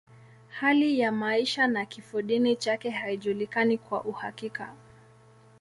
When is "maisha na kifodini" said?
1.11-2.55